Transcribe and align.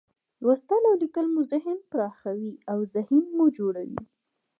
لوستل 0.41 0.83
او 0.89 0.95
لیکل 1.01 1.25
مو 1.33 1.41
ذهن 1.51 1.77
پراخوي، 1.91 2.51
اوذهین 2.73 3.25
مو 3.35 3.45
جوړوي. 3.57 4.01